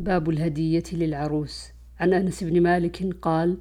باب 0.00 0.30
الهدية 0.30 0.82
للعروس. 0.92 1.68
عن 2.00 2.12
أنس 2.12 2.44
بن 2.44 2.60
مالك 2.60 3.16
قال 3.22 3.56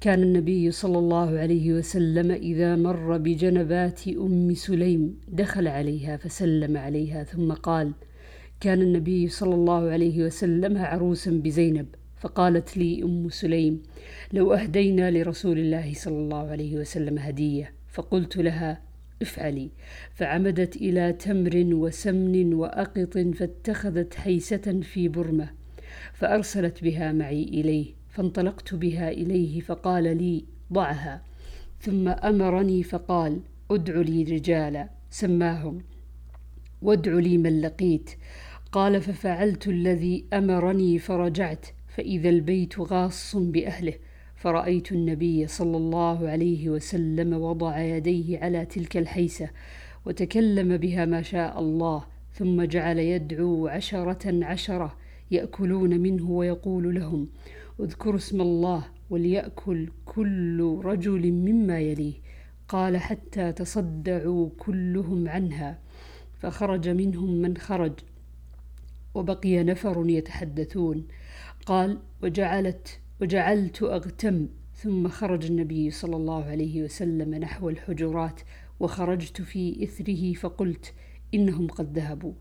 كان 0.00 0.22
النبي 0.22 0.70
صلى 0.70 0.98
الله 0.98 1.38
عليه 1.38 1.72
وسلم 1.72 2.30
إذا 2.30 2.76
مر 2.76 3.18
بجنبات 3.18 4.08
أم 4.08 4.54
سليم 4.54 5.18
دخل 5.28 5.68
عليها 5.68 6.16
فسلم 6.16 6.76
عليها 6.76 7.24
ثم 7.24 7.52
قال 7.52 7.92
كان 8.60 8.82
النبي 8.82 9.28
صلى 9.28 9.54
الله 9.54 9.90
عليه 9.90 10.24
وسلم 10.24 10.78
عروسا 10.78 11.30
بزينب 11.30 11.86
فقالت 12.16 12.76
لي 12.76 13.02
أم 13.02 13.28
سليم 13.28 13.82
لو 14.32 14.54
أهدينا 14.54 15.10
لرسول 15.10 15.58
الله 15.58 15.92
صلى 15.94 16.18
الله 16.18 16.50
عليه 16.50 16.76
وسلم 16.76 17.18
هدية 17.18 17.72
فقلت 17.88 18.36
لها 18.36 18.89
افعلي. 19.22 19.70
فعمدت 20.14 20.76
إلى 20.76 21.12
تمر 21.12 21.74
وسمن 21.74 22.54
وأقط 22.54 23.18
فاتخذت 23.18 24.14
حيسة 24.14 24.80
في 24.82 25.08
برمة 25.08 25.50
فأرسلت 26.12 26.82
بها 26.82 27.12
معي 27.12 27.42
إليه 27.42 27.86
فانطلقت 28.08 28.74
بها 28.74 29.10
إليه 29.10 29.60
فقال 29.60 30.16
لي 30.16 30.44
ضعها. 30.72 31.22
ثم 31.80 32.08
أمرني 32.08 32.82
فقال 32.82 33.40
ادع 33.70 34.00
لي 34.00 34.22
رجالا. 34.22 34.88
سماهم 35.10 35.82
وادع 36.82 37.12
لي 37.12 37.38
من 37.38 37.60
لقيت. 37.60 38.10
قال 38.72 39.00
ففعلت 39.00 39.68
الذي 39.68 40.24
أمرني 40.32 40.98
فرجعت 40.98 41.66
فإذا 41.88 42.28
البيت 42.28 42.80
غاص 42.80 43.36
بأهله. 43.36 43.94
فرأيت 44.40 44.92
النبي 44.92 45.46
صلى 45.46 45.76
الله 45.76 46.28
عليه 46.28 46.68
وسلم 46.68 47.32
وضع 47.32 47.80
يديه 47.80 48.38
على 48.38 48.66
تلك 48.66 48.96
الحيسة 48.96 49.50
وتكلم 50.06 50.76
بها 50.76 51.04
ما 51.04 51.22
شاء 51.22 51.60
الله 51.60 52.04
ثم 52.32 52.62
جعل 52.62 52.98
يدعو 52.98 53.68
عشرة 53.68 54.44
عشرة 54.44 54.96
يأكلون 55.30 56.00
منه 56.00 56.30
ويقول 56.30 56.94
لهم 56.94 57.28
اذكروا 57.80 58.16
اسم 58.16 58.40
الله 58.40 58.84
وليأكل 59.10 59.88
كل 60.06 60.80
رجل 60.84 61.32
مما 61.32 61.80
يليه 61.80 62.14
قال 62.68 62.96
حتى 62.96 63.52
تصدعوا 63.52 64.48
كلهم 64.58 65.28
عنها 65.28 65.78
فخرج 66.38 66.88
منهم 66.88 67.30
من 67.30 67.56
خرج 67.56 67.92
وبقي 69.14 69.64
نفر 69.64 70.04
يتحدثون. 70.08 71.06
قال 71.66 71.98
وجعلت 72.22 73.00
وجعلت 73.22 73.82
أغتم 73.82 74.48
ثم 74.74 75.08
خرج 75.08 75.46
النبي 75.46 75.90
صلى 75.90 76.16
الله 76.16 76.44
عليه 76.44 76.82
وسلم 76.82 77.34
نحو 77.34 77.68
الحجرات 77.68 78.40
وخرجت 78.80 79.42
في 79.42 79.84
إثره 79.84 80.32
فقلت 80.32 80.94
إنهم 81.34 81.66
قد 81.66 81.98
ذهبوا. 81.98 82.32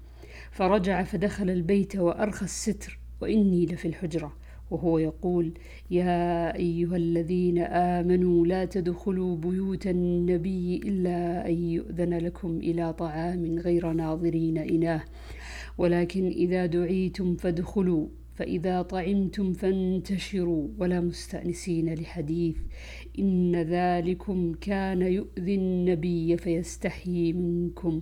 فرجع 0.52 1.04
فدخل 1.04 1.50
البيت 1.50 1.96
وأرخى 1.96 2.46
الستر 2.46 3.00
وإني 3.22 3.66
لفي 3.66 3.88
الحجرة. 3.88 4.34
وهو 4.72 4.98
يقول 4.98 5.54
يا 5.92 6.56
أيها 6.56 6.96
الذين 6.96 7.58
آمنوا 7.60 8.46
لا 8.46 8.66
تدخلوا 8.66 9.38
بيوت 9.38 9.88
النبي 9.88 10.78
إلا 10.78 11.48
أن 11.48 11.54
يؤذن 11.54 12.18
لكم 12.18 12.58
إلى 12.58 12.94
طعام 12.94 13.60
غير 13.60 13.92
ناظرين 13.92 14.58
إناه. 14.58 15.04
ولكن 15.78 16.28
إذا 16.28 16.66
دعيتم 16.66 17.36
فادخلوا. 17.36 18.08
فإذا 18.40 18.82
طعمتم 18.82 19.54
فانتشروا 19.54 20.68
ولا 20.78 21.02
مستأنسين 21.02 21.94
لحديث 21.94 22.58
إن 23.20 23.56
ذلكم 23.56 24.54
كان 24.54 25.02
يؤذي 25.02 25.56
النبي 25.56 26.38
فيستحيي 26.38 27.34
منكم 27.34 28.02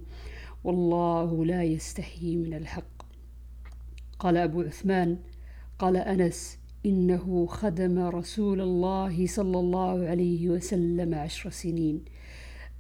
والله 0.64 1.46
لا 1.46 1.64
يستحيي 1.64 2.38
من 2.38 2.54
الحق. 2.54 3.04
قال 4.20 4.38
أبو 4.38 4.62
عثمان 4.62 5.18
قال 5.80 5.98
أنس 5.98 6.60
إنه 6.86 7.46
خدم 7.46 8.00
رسول 8.00 8.62
الله 8.62 9.28
صلى 9.28 9.60
الله 9.60 10.08
عليه 10.08 10.50
وسلم 10.50 11.16
عشر 11.16 11.50
سنين. 11.50 12.06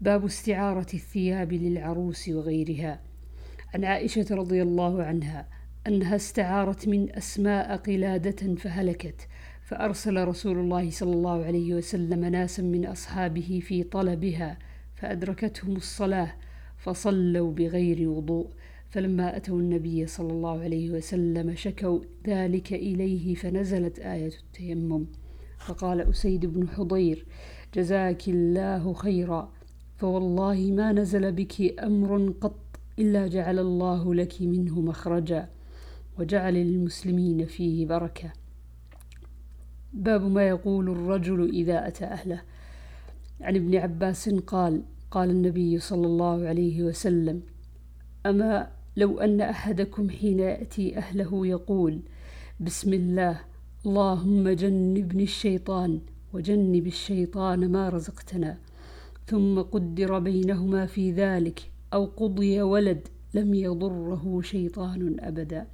باب 0.01 0.25
استعارة 0.25 0.87
الثياب 0.93 1.53
للعروس 1.53 2.29
وغيرها. 2.29 3.01
عن 3.73 3.85
عائشة 3.85 4.25
رضي 4.31 4.61
الله 4.61 5.03
عنها 5.03 5.56
أنها 5.87 6.15
استعارت 6.15 6.87
من 6.87 7.15
أسماء 7.15 7.77
قلادة 7.77 8.55
فهلكت 8.55 9.27
فأرسل 9.61 10.27
رسول 10.27 10.57
الله 10.57 10.89
صلى 10.89 11.13
الله 11.13 11.45
عليه 11.45 11.73
وسلم 11.73 12.25
ناسا 12.25 12.63
من 12.63 12.85
أصحابه 12.85 13.61
في 13.63 13.83
طلبها 13.83 14.57
فأدركتهم 14.95 15.75
الصلاة 15.75 16.33
فصلوا 16.77 17.51
بغير 17.51 18.09
وضوء 18.09 18.47
فلما 18.89 19.37
أتوا 19.37 19.59
النبي 19.59 20.07
صلى 20.07 20.31
الله 20.31 20.59
عليه 20.59 20.91
وسلم 20.91 21.55
شكوا 21.55 21.99
ذلك 22.27 22.73
إليه 22.73 23.35
فنزلت 23.35 23.99
آية 23.99 24.33
التيمم. 24.43 25.05
فقال 25.57 26.01
أسيد 26.01 26.45
بن 26.45 26.69
حضير 26.69 27.25
جزاك 27.73 28.27
الله 28.27 28.93
خيرا 28.93 29.51
فوالله 29.97 30.71
ما 30.71 30.91
نزل 30.91 31.31
بك 31.31 31.79
أمر 31.79 32.33
قط 32.41 32.59
إلا 32.99 33.27
جعل 33.27 33.59
الله 33.59 34.15
لك 34.15 34.41
منه 34.41 34.81
مخرجا. 34.81 35.49
وجعل 36.19 36.53
للمسلمين 36.53 37.45
فيه 37.45 37.85
بركة. 37.85 38.33
باب 39.93 40.21
ما 40.21 40.47
يقول 40.47 40.89
الرجل 40.89 41.49
إذا 41.49 41.87
أتى 41.87 42.05
أهله. 42.05 42.41
عن 43.41 43.55
ابن 43.55 43.75
عباس 43.75 44.29
قال 44.29 44.83
قال 45.11 45.29
النبي 45.29 45.79
صلى 45.79 46.07
الله 46.07 46.47
عليه 46.47 46.83
وسلم 46.83 47.41
أما 48.25 48.67
لو 48.97 49.19
أن 49.19 49.41
أحدكم 49.41 50.09
حين 50.09 50.39
يأتي 50.39 50.97
أهله 50.97 51.47
يقول 51.47 51.99
بسم 52.59 52.93
الله 52.93 53.39
اللهم 53.85 54.49
جنبني 54.49 55.23
الشيطان 55.23 55.99
وجنب 56.33 56.87
الشيطان 56.87 57.71
ما 57.71 57.89
رزقتنا 57.89 58.57
ثم 59.27 59.61
قدر 59.61 60.19
بينهما 60.19 60.85
في 60.85 61.11
ذلك 61.11 61.71
أو 61.93 62.05
قضي 62.05 62.61
ولد 62.61 63.07
لم 63.33 63.53
يضره 63.53 64.41
شيطان 64.41 65.15
أبدا. 65.19 65.67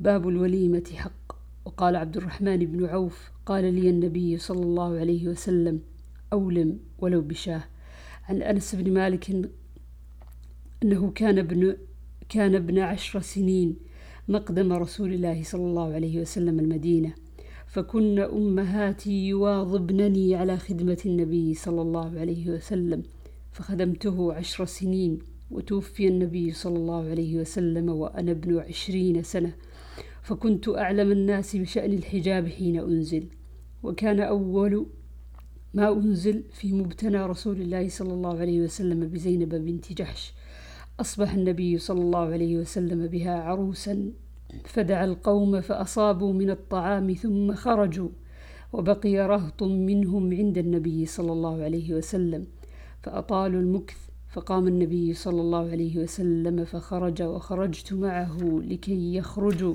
باب 0.00 0.28
الوليمة 0.28 0.84
حق. 0.94 1.32
وقال 1.64 1.96
عبد 1.96 2.16
الرحمن 2.16 2.56
بن 2.56 2.84
عوف 2.84 3.30
قال 3.46 3.74
لي 3.74 3.90
النبي 3.90 4.38
صلى 4.38 4.62
الله 4.62 4.98
عليه 4.98 5.28
وسلم 5.28 5.80
أولم 6.32 6.78
ولو 6.98 7.20
بشاه. 7.20 7.64
عن 8.24 8.42
أنس 8.42 8.74
بن 8.74 8.92
مالك 8.92 9.50
أنه 10.82 11.10
كان 11.10 11.38
ابن 11.38 11.76
كان 12.28 12.54
ابن 12.54 12.78
عشر 12.78 13.20
سنين 13.20 13.76
مقدم 14.28 14.72
رسول 14.72 15.12
الله 15.12 15.42
صلى 15.42 15.64
الله 15.64 15.94
عليه 15.94 16.20
وسلم 16.20 16.60
المدينة. 16.60 17.14
فكن 17.66 18.18
أمهاتي 18.18 19.28
يواظبنني 19.28 20.34
على 20.34 20.56
خدمة 20.56 20.98
النبي 21.06 21.54
صلى 21.54 21.82
الله 21.82 22.20
عليه 22.20 22.50
وسلم. 22.50 23.02
فخدمته 23.52 24.32
عشر 24.32 24.64
سنين 24.64 25.18
وتوفي 25.50 26.08
النبي 26.08 26.52
صلى 26.52 26.76
الله 26.76 27.10
عليه 27.10 27.40
وسلم 27.40 27.88
وأنا 27.88 28.30
ابن 28.30 28.58
عشرين 28.58 29.22
سنة. 29.22 29.54
فكنت 30.22 30.68
أعلم 30.68 31.12
الناس 31.12 31.56
بشأن 31.56 31.92
الحجاب 31.92 32.48
حين 32.48 32.80
أنزل 32.80 33.26
وكان 33.82 34.20
أول 34.20 34.86
ما 35.74 35.92
أنزل 35.92 36.44
في 36.52 36.72
مبتنى 36.72 37.22
رسول 37.22 37.60
الله 37.60 37.88
صلى 37.88 38.12
الله 38.12 38.38
عليه 38.40 38.60
وسلم 38.60 39.08
بزينب 39.08 39.54
بنت 39.54 39.92
جحش. 39.92 40.32
أصبح 41.00 41.34
النبي 41.34 41.78
صلى 41.78 42.00
الله 42.00 42.18
عليه 42.18 42.56
وسلم 42.56 43.06
بها 43.06 43.42
عروسا 43.42 44.12
فدعا 44.64 45.04
القوم 45.04 45.60
فأصابوا 45.60 46.32
من 46.32 46.50
الطعام 46.50 47.12
ثم 47.12 47.54
خرجوا 47.54 48.08
وبقي 48.72 49.16
رهط 49.16 49.62
منهم 49.62 50.34
عند 50.34 50.58
النبي 50.58 51.06
صلى 51.06 51.32
الله 51.32 51.62
عليه 51.62 51.94
وسلم 51.94 52.46
فأطالوا 53.02 53.60
المكث. 53.60 53.96
فقام 54.32 54.68
النبي 54.68 55.14
صلى 55.14 55.40
الله 55.40 55.70
عليه 55.70 55.98
وسلم 55.98 56.64
فخرج 56.64 57.22
وخرجت 57.22 57.92
معه 57.92 58.38
لكي 58.42 59.14
يخرجوا. 59.16 59.74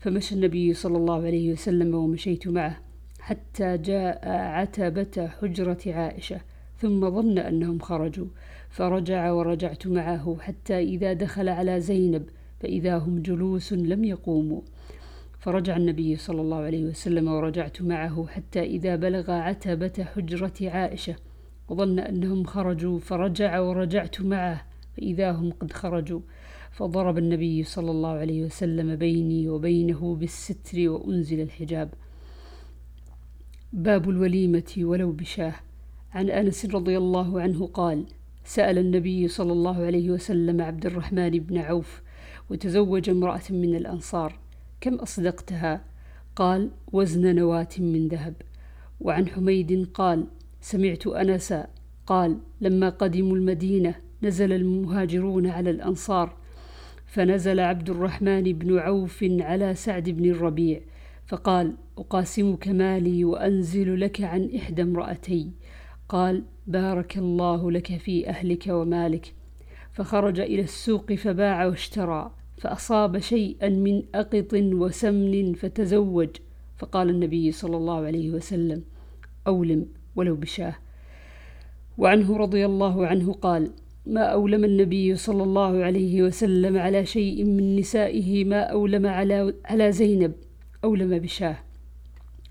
فمشى 0.00 0.34
النبي 0.34 0.74
صلى 0.74 0.96
الله 0.96 1.26
عليه 1.26 1.52
وسلم 1.52 1.94
ومشيت 1.94 2.48
معه 2.48 2.80
حتى 3.20 3.78
جاء 3.78 4.28
عتبة 4.28 5.28
حجرة 5.40 5.78
عائشة 5.86 6.40
ثم 6.78 7.10
ظن 7.10 7.38
أنهم 7.38 7.78
خرجوا 7.78 8.26
فرجع 8.70 9.30
ورجعت 9.30 9.86
معه 9.86 10.36
حتى 10.40 10.78
إذا 10.78 11.12
دخل 11.12 11.48
على 11.48 11.80
زينب 11.80 12.28
فإذا 12.60 12.98
هم 12.98 13.22
جلوس 13.22 13.72
لم 13.72 14.04
يقوموا. 14.04 14.60
فرجع 15.38 15.76
النبي 15.76 16.16
صلى 16.16 16.40
الله 16.40 16.56
عليه 16.56 16.84
وسلم 16.84 17.28
ورجعت 17.28 17.82
معه 17.82 18.26
حتى 18.26 18.60
إذا 18.62 18.96
بلغ 18.96 19.30
عتبة 19.30 20.04
حجرة 20.04 20.54
عائشة 20.60 21.16
وظن 21.68 21.98
أنهم 21.98 22.44
خرجوا 22.44 22.98
فرجع 22.98 23.58
ورجعت 23.58 24.20
معه 24.20 24.66
فإذا 24.96 25.32
هم 25.32 25.52
قد 25.52 25.72
خرجوا. 25.72 26.20
فضرب 26.70 27.18
النبي 27.18 27.64
صلى 27.64 27.90
الله 27.90 28.08
عليه 28.08 28.42
وسلم 28.42 28.96
بيني 28.96 29.48
وبينه 29.48 30.14
بالستر 30.14 30.88
وأنزل 30.88 31.40
الحجاب. 31.40 31.94
باب 33.72 34.10
الوليمة 34.10 34.72
ولو 34.78 35.12
بشاه. 35.12 35.54
عن 36.12 36.30
أنس 36.30 36.66
رضي 36.66 36.98
الله 36.98 37.40
عنه 37.40 37.66
قال 37.66 38.04
سأل 38.44 38.78
النبي 38.78 39.28
صلى 39.28 39.52
الله 39.52 39.84
عليه 39.84 40.10
وسلم 40.10 40.60
عبد 40.60 40.86
الرحمن 40.86 41.30
بن 41.30 41.58
عوف 41.58 42.02
وتزوج 42.50 43.10
امرأة 43.10 43.42
من 43.50 43.74
الأنصار 43.74 44.38
كم 44.80 44.94
أصدقتها؟ 44.94 45.84
قال 46.36 46.70
وزن 46.92 47.34
نواة 47.34 47.68
من 47.78 48.08
ذهب. 48.08 48.34
وعن 49.00 49.28
حميد 49.28 49.88
قال 49.94 50.26
سمعت 50.60 51.06
أنسا 51.06 51.66
قال 52.06 52.38
لما 52.60 52.88
قدموا 52.88 53.36
المدينة 53.36 53.94
نزل 54.22 54.52
المهاجرون 54.52 55.46
على 55.46 55.70
الأنصار 55.70 56.39
فنزل 57.10 57.60
عبد 57.60 57.90
الرحمن 57.90 58.42
بن 58.42 58.78
عوف 58.78 59.24
على 59.40 59.74
سعد 59.74 60.10
بن 60.10 60.30
الربيع 60.30 60.80
فقال 61.26 61.74
أقاسمك 61.98 62.68
مالي 62.68 63.24
وأنزل 63.24 64.00
لك 64.00 64.20
عن 64.20 64.50
إحدى 64.56 64.82
امرأتي. 64.82 65.50
قال 66.08 66.42
بارك 66.66 67.18
الله 67.18 67.70
لك 67.70 67.96
في 67.96 68.28
أهلك 68.28 68.64
ومالك. 68.68 69.34
فخرج 69.92 70.40
إلى 70.40 70.62
السوق 70.62 71.12
فباع 71.12 71.66
واشترى 71.66 72.34
فأصاب 72.56 73.18
شيئا 73.18 73.68
من 73.68 74.02
أقط 74.14 74.54
وسمن 74.54 75.52
فتزوج 75.52 76.28
فقال 76.78 77.10
النبي 77.10 77.52
صلى 77.52 77.76
الله 77.76 78.06
عليه 78.06 78.30
وسلم 78.30 78.82
أولم 79.46 79.86
ولو 80.16 80.36
بشاه. 80.36 80.74
وعنه 81.98 82.36
رضي 82.36 82.66
الله 82.66 83.06
عنه 83.06 83.32
قال 83.32 83.70
ما 84.06 84.20
أولم 84.20 84.64
النبي 84.64 85.16
صلى 85.16 85.42
الله 85.42 85.84
عليه 85.84 86.22
وسلم 86.22 86.78
على 86.78 87.06
شيء 87.06 87.44
من 87.44 87.76
نسائه 87.76 88.44
ما 88.44 88.60
أولم 88.60 89.06
على, 89.06 89.54
على 89.64 89.92
زينب 89.92 90.32
أولم 90.84 91.18
بشاه. 91.18 91.56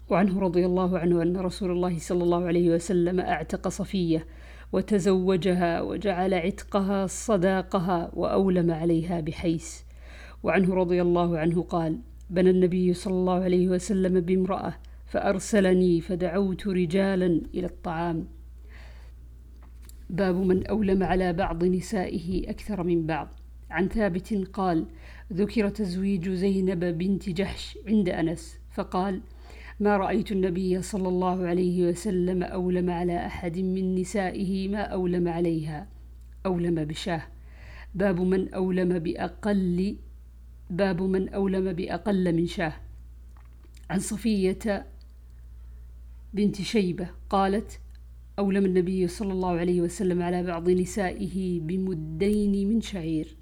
وعنه 0.09 0.39
رضي 0.39 0.65
الله 0.65 0.99
عنه 0.99 1.21
أن 1.21 1.37
رسول 1.37 1.71
الله 1.71 1.99
صلى 1.99 2.23
الله 2.23 2.45
عليه 2.45 2.69
وسلم 2.69 3.19
أعتق 3.19 3.67
صفية 3.67 4.25
وتزوجها 4.73 5.81
وجعل 5.81 6.33
عتقها 6.33 7.07
صداقها 7.07 8.11
وأولم 8.13 8.71
عليها 8.71 9.19
بحيس. 9.19 9.85
وعنه 10.43 10.73
رضي 10.73 11.01
الله 11.01 11.37
عنه 11.37 11.61
قال 11.61 11.97
بنى 12.29 12.49
النبي 12.49 12.93
صلى 12.93 13.13
الله 13.13 13.43
عليه 13.43 13.67
وسلم 13.67 14.21
بامرأة 14.21 14.73
فأرسلني 15.05 16.01
فدعوت 16.01 16.67
رجالا 16.67 17.41
إلى 17.53 17.65
الطعام. 17.65 18.27
باب 20.09 20.35
من 20.35 20.67
أولم 20.67 21.03
على 21.03 21.33
بعض 21.33 21.63
نسائه 21.63 22.49
أكثر 22.49 22.83
من 22.83 23.05
بعض. 23.05 23.27
عن 23.69 23.87
ثابت 23.87 24.33
قال 24.53 24.85
ذكر 25.33 25.69
تزويج 25.69 26.29
زينب 26.29 26.79
بنت 26.79 27.29
جحش 27.29 27.77
عند 27.87 28.09
أنس 28.09 28.59
فقال 28.71 29.21
ما 29.79 29.97
رأيت 29.97 30.31
النبي 30.31 30.81
صلى 30.81 31.07
الله 31.07 31.47
عليه 31.47 31.89
وسلم 31.89 32.43
أولم 32.43 32.89
على 32.89 33.25
أحد 33.25 33.57
من 33.57 33.95
نسائه 33.95 34.67
ما 34.67 34.81
أولم 34.81 35.27
عليها. 35.27 35.87
أولم 36.45 36.75
بشاه. 36.75 37.23
باب 37.95 38.21
من 38.21 38.53
أولم 38.53 38.99
بأقل 38.99 39.97
باب 40.69 41.01
من 41.01 41.29
أولم 41.29 41.73
بأقل 41.73 42.35
من 42.35 42.47
شاه. 42.47 42.73
عن 43.89 43.99
صفية 43.99 44.85
بنت 46.33 46.61
شيبة 46.61 47.09
قالت 47.29 47.79
أولم 48.39 48.65
النبي 48.65 49.07
صلى 49.07 49.33
الله 49.33 49.51
عليه 49.51 49.81
وسلم 49.81 50.21
على 50.21 50.43
بعض 50.43 50.69
نسائه 50.69 51.59
بمدين 51.59 52.69
من 52.69 52.81
شعير. 52.81 53.38